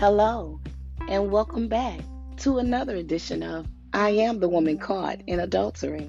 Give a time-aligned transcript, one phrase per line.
[0.00, 0.58] Hello,
[1.08, 2.00] and welcome back
[2.38, 6.08] to another edition of I Am the Woman Caught in Adultery.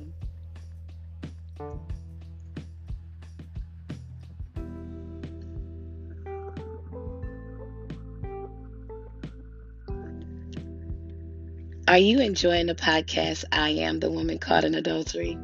[11.90, 15.38] Are you enjoying the podcast, I Am the Woman Caught in Adultery?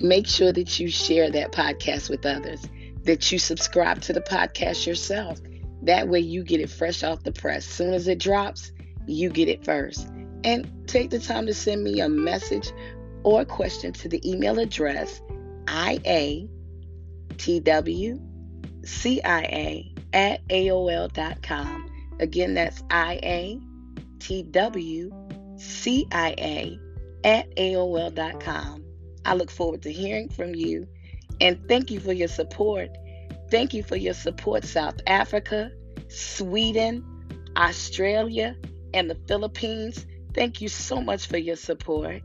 [0.00, 2.64] Make sure that you share that podcast with others,
[3.02, 5.40] that you subscribe to the podcast yourself.
[5.88, 7.64] That way you get it fresh off the press.
[7.64, 8.72] Soon as it drops,
[9.06, 10.06] you get it first.
[10.44, 12.70] And take the time to send me a message
[13.22, 15.22] or a question to the email address
[15.64, 16.50] iatwcia
[20.12, 21.90] at aol.com.
[22.20, 23.62] Again, that's iatw
[25.56, 26.78] CIA
[27.24, 28.84] at AOL.com.
[29.24, 30.86] I look forward to hearing from you
[31.40, 32.90] and thank you for your support.
[33.50, 35.70] Thank you for your support, South Africa,
[36.08, 37.04] Sweden,
[37.56, 38.56] Australia,
[38.92, 40.06] and the Philippines.
[40.34, 42.22] Thank you so much for your support.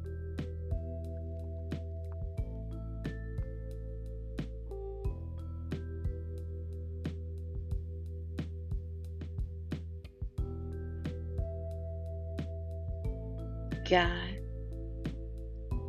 [13.90, 14.10] God,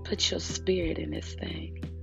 [0.04, 1.93] put your spirit in this thing.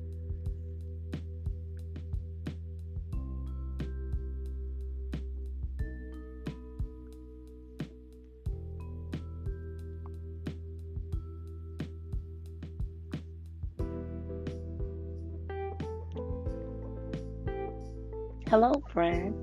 [18.52, 19.34] Hello, friend,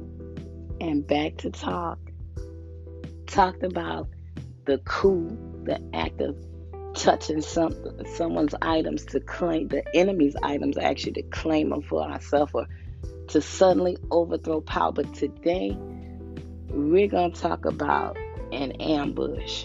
[0.83, 1.99] and back to talk.
[3.27, 4.07] Talked about
[4.67, 5.31] the coup,
[5.65, 6.37] the act of
[6.93, 7.75] touching some
[8.17, 12.67] someone's items to claim the enemy's items actually to claim them for ourselves or
[13.29, 14.93] to suddenly overthrow power.
[14.93, 15.75] But today
[16.69, 18.19] we're gonna talk about
[18.53, 19.65] an ambush.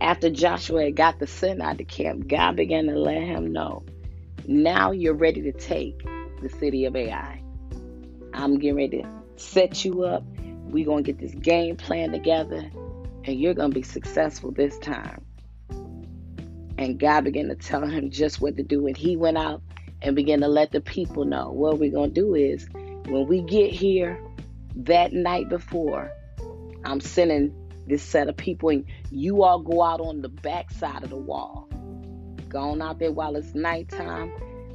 [0.00, 3.52] After Joshua had got the sin out of the camp, God began to let him
[3.52, 3.84] know,
[4.46, 6.02] now you're ready to take
[6.40, 7.42] the city of Ai.
[8.36, 10.24] I'm getting ready to set you up.
[10.68, 12.70] We're gonna get this game plan together,
[13.24, 15.22] and you're gonna be successful this time.
[16.78, 18.86] And God began to tell him just what to do.
[18.86, 19.62] And he went out
[20.02, 23.40] and began to let the people know what we're going to do is when we
[23.40, 24.20] get here
[24.76, 26.12] that night before,
[26.84, 27.54] I'm sending
[27.86, 31.16] this set of people, and you all go out on the back side of the
[31.16, 31.68] wall.
[32.48, 34.32] Go on out there while it's nighttime.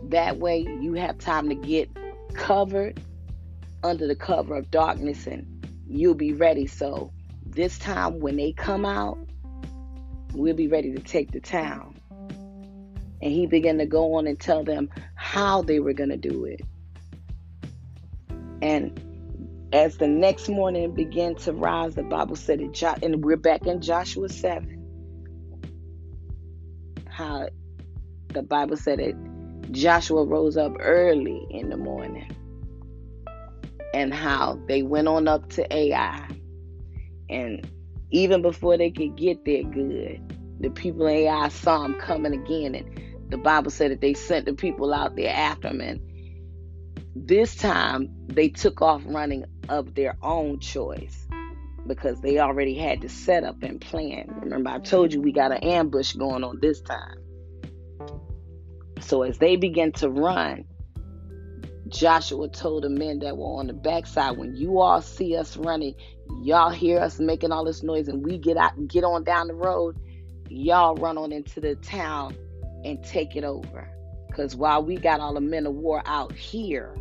[0.09, 1.89] That way, you have time to get
[2.33, 2.99] covered
[3.83, 6.67] under the cover of darkness, and you'll be ready.
[6.67, 7.11] So,
[7.45, 9.17] this time when they come out,
[10.33, 11.95] we'll be ready to take the town.
[13.21, 16.45] And he began to go on and tell them how they were going to do
[16.45, 16.61] it.
[18.61, 18.99] And
[19.73, 23.81] as the next morning began to rise, the Bible said it, and we're back in
[23.81, 24.77] Joshua 7.
[27.07, 27.47] How
[28.29, 29.15] the Bible said it,
[29.71, 32.35] Joshua rose up early in the morning.
[33.93, 36.27] And how they went on up to Ai.
[37.29, 37.69] And
[38.11, 40.21] even before they could get there good,
[40.59, 42.75] the people in Ai saw him coming again.
[42.75, 45.81] And the Bible said that they sent the people out there after him.
[45.81, 46.01] And
[47.15, 51.27] this time they took off running of their own choice
[51.87, 54.27] because they already had the setup and plan.
[54.41, 57.17] Remember, I told you we got an ambush going on this time.
[58.99, 60.65] So as they began to run,
[61.91, 65.93] Joshua told the men that were on the backside, when you all see us running,
[66.41, 69.53] y'all hear us making all this noise, and we get out get on down the
[69.53, 69.97] road,
[70.49, 72.35] y'all run on into the town
[72.83, 73.89] and take it over.
[74.27, 76.95] Because while we got all the men of war out here,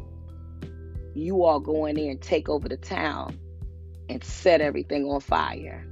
[1.14, 3.38] you all go in there and take over the town
[4.08, 5.86] and set everything on fire.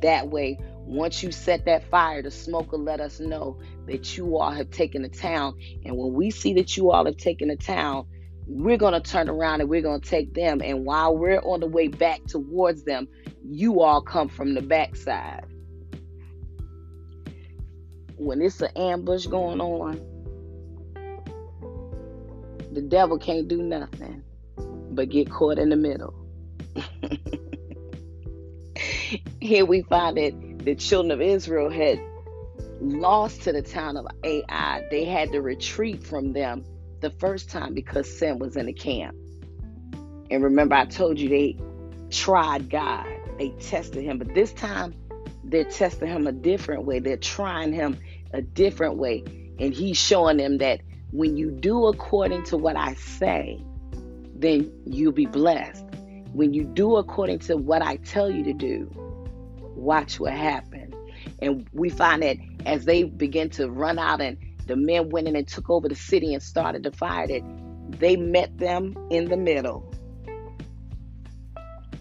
[0.00, 4.50] That way, once you set that fire, the smoker let us know that you all
[4.50, 5.58] have taken the town.
[5.84, 8.06] And when we see that you all have taken the town,
[8.46, 10.60] we're going to turn around and we're going to take them.
[10.62, 13.08] And while we're on the way back towards them,
[13.42, 15.46] you all come from the backside.
[18.16, 20.00] When it's an ambush going on,
[22.72, 24.22] the devil can't do nothing
[24.90, 26.14] but get caught in the middle.
[29.40, 32.00] Here we find that the children of Israel had
[32.80, 34.86] lost to the town of Ai.
[34.90, 36.64] They had to retreat from them
[37.00, 39.16] the first time because sin was in the camp.
[40.30, 41.58] And remember, I told you they
[42.10, 43.06] tried God,
[43.38, 44.94] they tested him, but this time
[45.44, 46.98] they're testing him a different way.
[46.98, 47.98] They're trying him
[48.32, 49.22] a different way.
[49.58, 50.80] And he's showing them that
[51.12, 53.62] when you do according to what I say,
[54.34, 55.83] then you'll be blessed.
[56.34, 58.90] When you do according to what I tell you to do,
[59.76, 60.92] watch what happens.
[61.40, 64.36] And we find that as they begin to run out and
[64.66, 67.42] the men went in and took over the city and started to fire, that
[67.88, 69.88] they met them in the middle.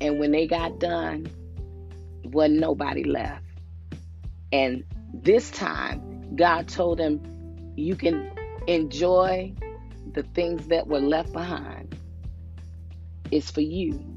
[0.02, 1.28] And when they got done,
[2.24, 3.46] wasn't nobody left.
[4.52, 4.84] And
[5.14, 7.22] this time, God told them,
[7.76, 8.32] You can
[8.66, 9.54] enjoy
[10.12, 11.96] the things that were left behind.
[13.30, 14.13] It's for you.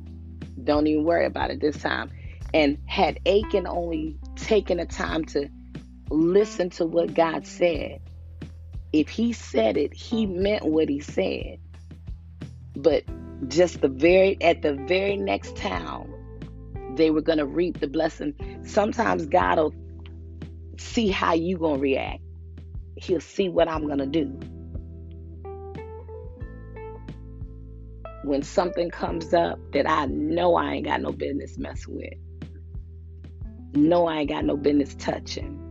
[0.62, 2.10] Don't even worry about it this time.
[2.54, 5.48] And had Achan only taken the time to
[6.10, 8.00] listen to what God said,
[8.92, 11.58] if he said it, he meant what he said.
[12.74, 13.04] But
[13.48, 16.12] just the very at the very next town,
[16.94, 18.34] they were gonna reap the blessing.
[18.64, 19.74] Sometimes God will
[20.78, 22.22] see how you gonna react.
[22.96, 24.38] He'll see what I'm gonna do.
[28.26, 32.14] When something comes up that I know I ain't got no business messing with,
[33.72, 35.62] know I ain't got no business touching.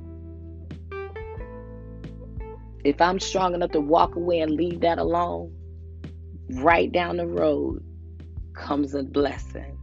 [2.85, 5.53] If I'm strong enough to walk away and leave that alone,
[6.49, 7.83] right down the road
[8.53, 9.77] comes a blessing.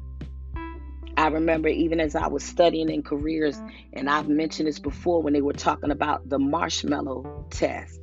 [1.19, 3.61] I remember even as I was studying in careers,
[3.93, 8.01] and I've mentioned this before when they were talking about the marshmallow test,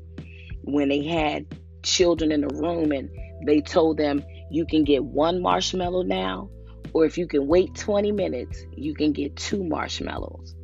[0.62, 1.48] when they had
[1.82, 3.10] children in the room and
[3.48, 6.50] they told them you can get one marshmallow now,
[6.94, 10.56] or if you can wait 20 minutes, you can get two marshmallows.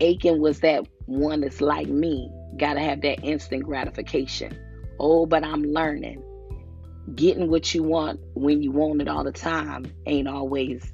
[0.00, 4.58] Achan was that one that's like me, got to have that instant gratification.
[4.98, 6.22] Oh, but I'm learning.
[7.14, 10.92] Getting what you want when you want it all the time ain't always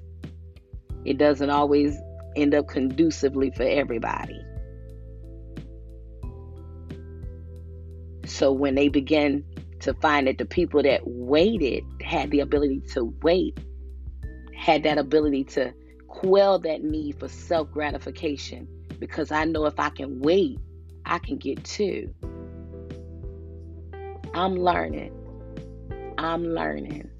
[1.04, 1.96] it doesn't always
[2.36, 4.40] end up conducively for everybody.
[8.26, 9.44] So when they begin
[9.80, 13.58] to find that the people that waited had the ability to wait,
[14.56, 15.72] had that ability to
[16.08, 20.58] quell that need for self gratification, because I know if I can wait,
[21.04, 22.12] I can get two.
[24.34, 25.12] I'm learning.
[26.18, 27.10] I'm learning.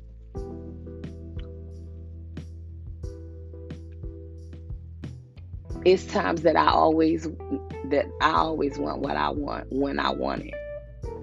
[5.84, 7.28] it's times that I always
[7.84, 10.54] that I always want what I want when I want it.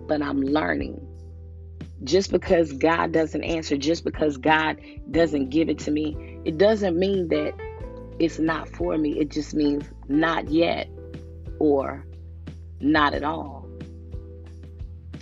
[0.07, 1.05] But I'm learning.
[2.03, 4.79] Just because God doesn't answer, just because God
[5.11, 7.53] doesn't give it to me, it doesn't mean that
[8.19, 9.19] it's not for me.
[9.19, 10.89] It just means not yet
[11.59, 12.05] or
[12.79, 13.67] not at all.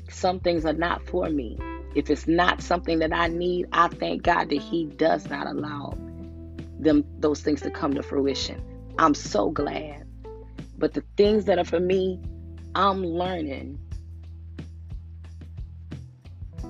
[0.09, 1.57] Some things are not for me.
[1.95, 5.97] If it's not something that I need, I thank God that He does not allow
[6.79, 8.61] them those things to come to fruition.
[8.97, 10.07] I'm so glad.
[10.77, 12.19] But the things that are for me,
[12.75, 13.79] I'm learning.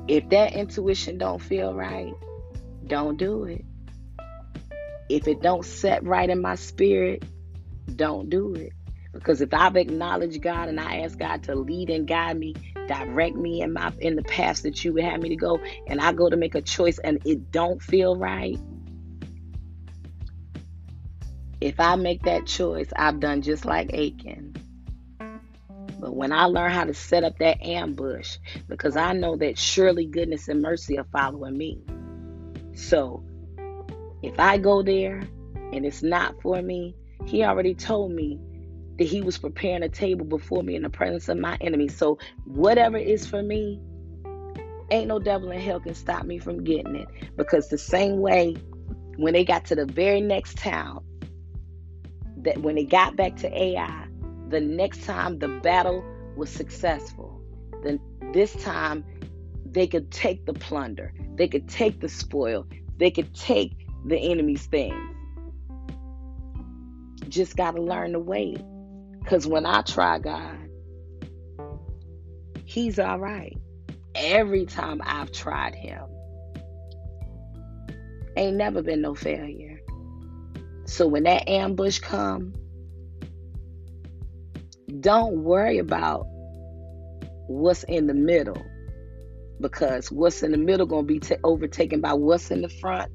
[0.07, 2.13] If that intuition don't feel right,
[2.85, 3.63] don't do it.
[5.09, 7.23] If it don't set right in my spirit,
[7.95, 8.73] don't do it.
[9.13, 12.55] Because if I've acknowledged God and I ask God to lead and guide me,
[12.87, 16.01] direct me in my in the paths that you would have me to go, and
[16.01, 18.57] I go to make a choice and it don't feel right,
[21.61, 24.55] if I make that choice, I've done just like Achan.
[26.03, 30.05] But when I learn how to set up that ambush, because I know that surely
[30.05, 31.79] goodness and mercy are following me.
[32.75, 33.23] So
[34.21, 35.21] if I go there
[35.71, 36.93] and it's not for me,
[37.25, 38.37] he already told me
[38.97, 41.95] that he was preparing a table before me in the presence of my enemies.
[41.95, 43.79] So whatever is for me,
[44.91, 47.07] ain't no devil in hell can stop me from getting it.
[47.37, 48.57] Because the same way
[49.15, 51.01] when they got to the very next town,
[52.39, 54.02] that when they got back to Ai,
[54.53, 56.05] the next time the battle
[56.37, 57.41] was successful,
[57.83, 57.99] then
[58.33, 59.03] this time
[59.65, 62.67] they could take the plunder, they could take the spoil,
[62.97, 63.73] they could take
[64.05, 64.95] the enemy's things.
[67.27, 68.61] Just got to learn to wait.
[69.19, 70.59] Because when I try God,
[72.65, 73.57] He's all right.
[74.13, 76.03] Every time I've tried Him,
[78.37, 79.79] ain't never been no failure.
[80.85, 82.53] So when that ambush come,
[84.99, 86.25] don't worry about
[87.47, 88.61] what's in the middle
[89.61, 93.11] because what's in the middle going to be t- overtaken by what's in the front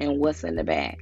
[0.00, 0.98] and what's in the back.